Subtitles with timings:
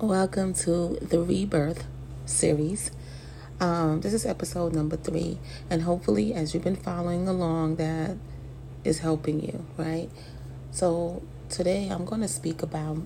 [0.00, 1.84] Welcome to the Rebirth
[2.24, 2.92] series.
[3.58, 8.16] Um, this is episode number three, and hopefully, as you've been following along, that
[8.84, 10.08] is helping you, right?
[10.70, 12.98] So, today I'm going to speak about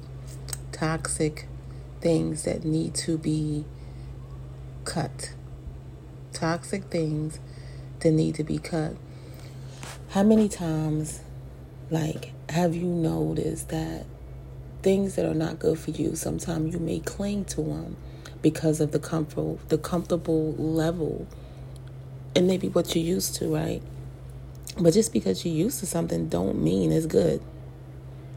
[0.71, 1.49] toxic
[2.03, 3.65] things that need to be
[4.85, 5.33] cut.
[6.35, 7.39] Toxic things
[8.01, 8.97] that need to be cut.
[10.11, 11.23] How many times,
[11.89, 14.05] like, have you noticed that
[14.83, 17.97] things that are not good for you, sometimes you may cling to them
[18.43, 21.27] because of the comfort, the comfortable level,
[22.35, 23.83] and maybe what you're used to, right?
[24.79, 27.43] But just because you're used to something, don't mean it's good,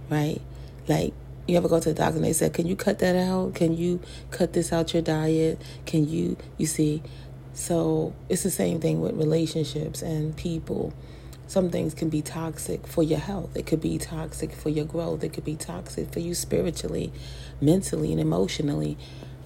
[0.09, 0.41] right?
[0.87, 1.13] Like
[1.47, 3.55] you ever go to the doctor and they said, "Can you cut that out?
[3.55, 3.99] Can you
[4.31, 5.62] cut this out your diet?
[5.85, 7.01] Can you?" You see,
[7.53, 10.93] so it's the same thing with relationships and people
[11.48, 13.55] some things can be toxic for your health.
[13.55, 15.23] It could be toxic for your growth.
[15.23, 17.12] It could be toxic for you spiritually,
[17.62, 18.98] mentally, and emotionally.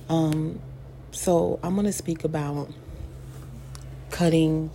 [0.07, 0.59] Um,
[1.11, 2.69] so I'm going to speak about
[4.11, 4.71] cutting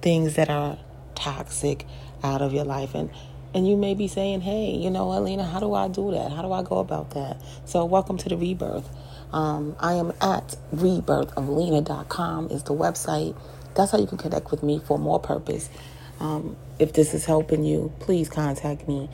[0.00, 0.78] things that are
[1.14, 1.84] toxic
[2.22, 2.94] out of your life.
[2.94, 3.10] And
[3.54, 6.30] and you may be saying, hey, you know, Alina, how do I do that?
[6.32, 7.40] How do I go about that?
[7.64, 8.88] So welcome to the rebirth.
[9.32, 13.34] Um, I am at rebirthoflena.com is the website.
[13.74, 15.70] That's how you can connect with me for more purpose.
[16.20, 19.08] Um, if this is helping you, please contact me.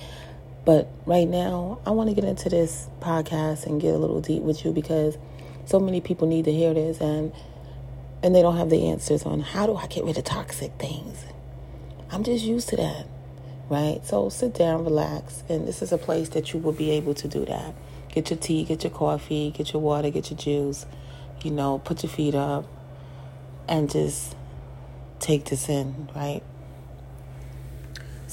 [0.65, 4.43] But right now, I want to get into this podcast and get a little deep
[4.43, 5.19] with you because
[5.67, 7.33] so many people need to hear this and
[8.23, 11.27] and they don't have the answers on how do I get rid of toxic things.
[12.11, 13.07] I'm just used to that,
[13.69, 14.01] right?
[14.07, 17.29] So sit down, relax, and this is a place that you will be able to
[17.29, 17.75] do that.
[18.11, 20.87] Get your tea, get your coffee, get your water, get your juice.
[21.43, 22.65] You know, put your feet up
[23.69, 24.35] and just
[25.19, 26.43] take this in, right?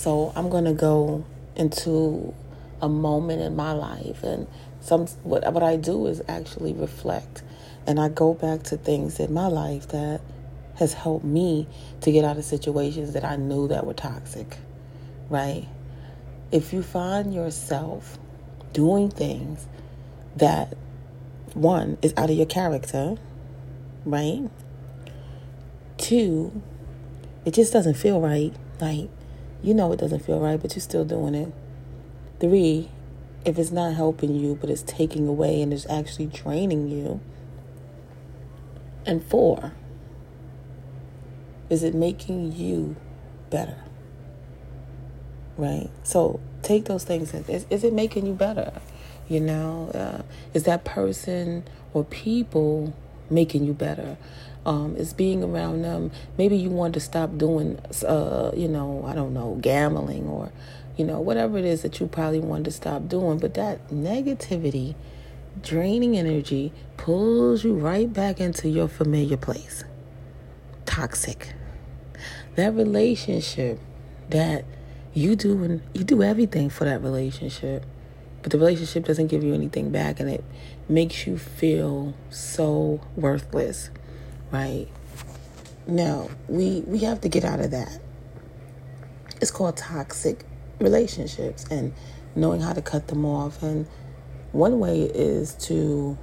[0.02, 1.24] So I'm going to go
[1.56, 2.34] into
[2.82, 4.48] a moment in my life and
[4.80, 7.44] some what what I do is actually reflect
[7.86, 10.22] and I go back to things in my life that
[10.78, 11.68] has helped me
[12.00, 14.58] to get out of situations that I knew that were toxic.
[15.30, 15.68] Right?
[16.52, 18.18] If you find yourself
[18.74, 19.68] doing things
[20.36, 20.76] that
[21.54, 23.18] one is out of your character,
[24.06, 24.50] right?
[26.00, 26.60] Two,
[27.46, 28.56] it just doesn't feel right.
[28.80, 29.12] Like
[29.64, 31.54] you know it doesn't feel right, but you're still doing it.
[32.40, 32.90] Three,
[33.46, 37.20] if it's not helping you, but it's taking away and it's actually draining you.
[39.06, 39.74] And four,
[41.70, 42.96] is it making you
[43.50, 43.78] better?
[45.58, 45.90] Right?
[46.04, 47.34] So take those things.
[47.34, 48.74] Is, is it making you better?
[49.28, 50.24] You know, uh,
[50.54, 51.64] is that person
[51.94, 52.94] or people
[53.32, 54.18] making you better?
[54.66, 56.12] um, is being around them.
[56.38, 60.52] Maybe you want to stop doing, uh, you know, I don't know, gambling or,
[60.98, 63.40] you know, whatever it is that you probably want to stop doing.
[63.40, 64.96] But that negativity,
[65.62, 69.84] draining energy, pulls you right back into your familiar place.
[70.86, 71.56] Toxic.
[72.56, 73.80] That relationship
[74.30, 74.66] that
[75.14, 77.86] you do and you do everything for that relationship
[78.42, 80.44] but the relationship doesn't give you anything back and it
[80.90, 83.90] makes you feel so worthless
[84.52, 84.88] right?
[85.88, 88.00] No, we we have to get out of that.
[89.42, 90.46] It's called toxic
[90.80, 91.94] relationships and
[92.36, 93.64] knowing how to cut them off.
[93.64, 93.88] And
[94.52, 96.18] one way is to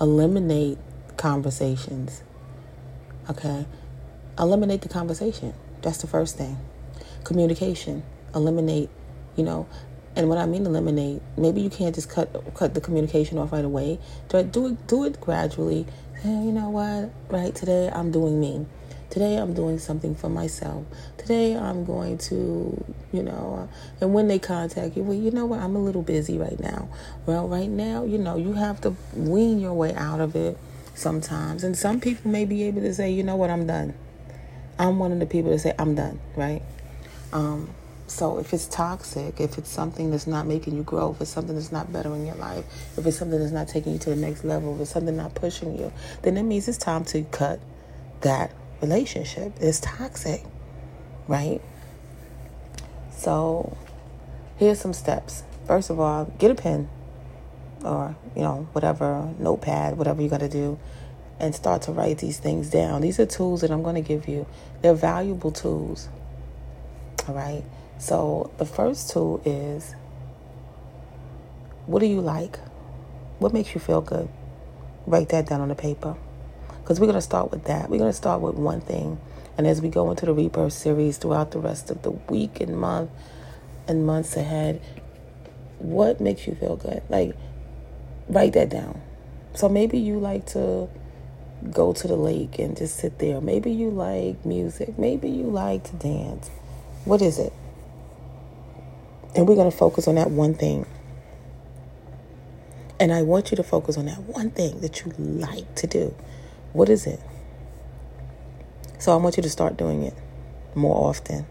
[0.00, 0.78] eliminate
[1.16, 2.22] conversations.
[3.28, 3.66] Okay?
[4.38, 5.52] Eliminate the conversation.
[5.82, 6.56] That's the first thing.
[7.24, 8.02] Communication.
[8.34, 8.88] Eliminate,
[9.36, 9.68] you know,
[10.20, 13.64] and what I mean eliminate, maybe you can't just cut cut the communication off right
[13.64, 13.98] away.
[14.28, 15.86] Do it do it gradually
[16.22, 17.10] hey, you know what?
[17.32, 18.66] Right today, I'm doing me.
[19.08, 20.84] Today, I'm doing something for myself.
[21.16, 25.46] Today, I'm going to, you know, uh, and when they contact you, well, you know
[25.46, 25.60] what?
[25.60, 26.90] I'm a little busy right now.
[27.24, 30.58] Well, right now, you know, you have to wean your way out of it
[30.94, 31.64] sometimes.
[31.64, 33.48] And some people may be able to say, you know what?
[33.48, 33.94] I'm done.
[34.78, 36.62] I'm one of the people that say, I'm done, right?
[37.32, 37.70] Um,
[38.10, 41.54] so if it's toxic, if it's something that's not making you grow, if it's something
[41.54, 42.64] that's not bettering your life,
[42.98, 45.36] if it's something that's not taking you to the next level, if it's something not
[45.36, 45.92] pushing you,
[46.22, 47.60] then it means it's time to cut
[48.22, 48.50] that
[48.82, 49.52] relationship.
[49.60, 50.42] It's toxic,
[51.28, 51.60] right?
[53.12, 53.76] So
[54.56, 55.44] here's some steps.
[55.68, 56.88] First of all, get a pen
[57.84, 60.80] or, you know, whatever, notepad, whatever you got to do,
[61.38, 63.02] and start to write these things down.
[63.02, 64.46] These are tools that I'm going to give you.
[64.82, 66.08] They're valuable tools.
[67.28, 67.62] All right.
[68.00, 69.94] So the first tool is
[71.84, 72.58] what do you like?
[73.40, 74.28] What makes you feel good?
[75.06, 76.16] Write that down on the paper.
[76.80, 77.90] Because we're going to start with that.
[77.90, 79.20] We're going to start with one thing.
[79.58, 82.78] And as we go into the rebirth series throughout the rest of the week and
[82.78, 83.10] month
[83.86, 84.80] and months ahead,
[85.78, 87.02] what makes you feel good?
[87.10, 87.36] Like,
[88.30, 89.02] write that down.
[89.54, 90.88] So maybe you like to
[91.70, 93.42] go to the lake and just sit there.
[93.42, 94.98] Maybe you like music.
[94.98, 96.48] Maybe you like to dance.
[97.04, 97.52] What is it?
[99.34, 100.86] And we're going to focus on that one thing.
[102.98, 106.14] And I want you to focus on that one thing that you like to do.
[106.72, 107.20] What is it?
[108.98, 110.14] So I want you to start doing it
[110.74, 111.46] more often.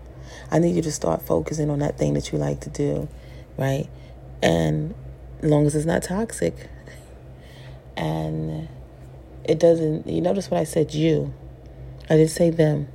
[0.52, 3.08] I need you to start focusing on that thing that you like to do,
[3.58, 3.90] right?
[4.44, 4.94] And
[5.42, 6.70] as long as it's not toxic
[7.98, 8.68] and
[9.44, 11.34] it doesn't, you notice what I said, you.
[12.10, 12.88] I didn't say them.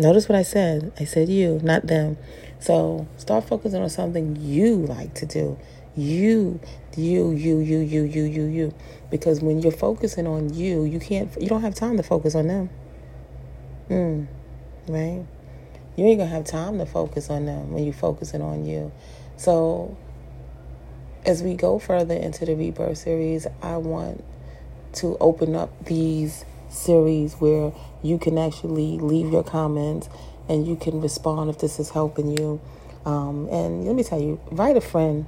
[0.00, 0.92] Notice what I said.
[0.98, 2.16] I said you, not them.
[2.58, 5.58] So start focusing on something you like to do.
[5.94, 6.58] You,
[6.96, 8.74] you, you, you, you, you, you, you.
[9.10, 12.48] Because when you're focusing on you, you can't, you don't have time to focus on
[12.48, 12.70] them.
[13.90, 14.26] Mm,
[14.88, 15.22] right?
[15.96, 18.92] You ain't gonna have time to focus on them when you're focusing on you.
[19.36, 19.98] So
[21.26, 24.24] as we go further into the rebirth series, I want
[24.94, 27.72] to open up these series where
[28.02, 30.08] you can actually leave your comments
[30.48, 32.60] and you can respond if this is helping you.
[33.04, 35.26] Um, and let me tell you, write a friend,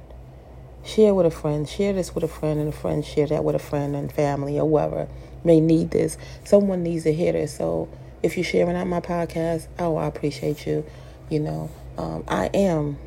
[0.83, 3.55] share with a friend, share this with a friend, and a friend share that with
[3.55, 5.07] a friend and family or whoever
[5.43, 6.17] may need this.
[6.43, 7.55] Someone needs to hear this.
[7.55, 7.89] So
[8.21, 10.85] if you're sharing out my podcast, oh, I appreciate you.
[11.29, 12.97] You know, um, I am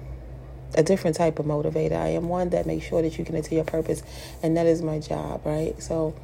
[0.74, 1.96] a different type of motivator.
[1.96, 4.02] I am one that makes sure that you can attain your purpose,
[4.42, 5.80] and that is my job, right?
[5.82, 6.14] So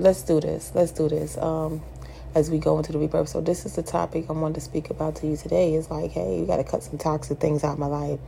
[0.00, 0.72] let's do this.
[0.74, 1.36] Let's do this.
[1.38, 1.82] Um,
[2.34, 3.28] as we go into the rebirth.
[3.28, 5.74] So this is the topic I wanted to speak about to you today.
[5.74, 8.20] Is like, hey, you got to cut some toxic things out of my life,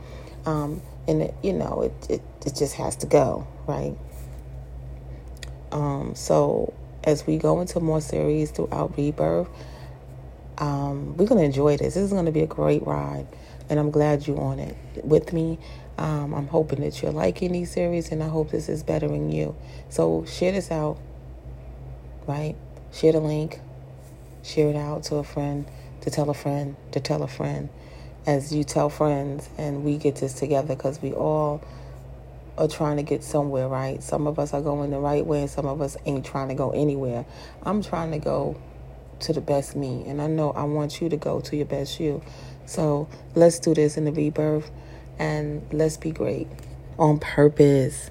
[0.45, 3.95] um, and it, you know, it, it it just has to go, right?
[5.71, 6.73] Um, so
[7.03, 9.47] as we go into more series throughout rebirth,
[10.57, 11.95] um, we're gonna enjoy this.
[11.95, 13.27] This is gonna be a great ride
[13.69, 15.57] and I'm glad you're on it with me.
[15.97, 19.55] Um, I'm hoping that you're liking these series, and I hope this is bettering you.
[19.89, 20.97] So share this out,
[22.27, 22.55] right?
[22.91, 23.59] Share the link,
[24.43, 25.65] share it out to a friend,
[26.01, 27.69] to tell a friend, to tell a friend,
[28.25, 31.63] as you tell friends, and we get this together because we all
[32.57, 34.03] are trying to get somewhere, right?
[34.03, 36.55] Some of us are going the right way, and some of us ain't trying to
[36.55, 37.25] go anywhere.
[37.63, 38.55] I'm trying to go
[39.21, 41.99] to the best me, and I know I want you to go to your best
[41.99, 42.21] you.
[42.65, 44.71] So let's do this in the rebirth
[45.19, 46.47] and let's be great
[46.97, 48.09] on purpose.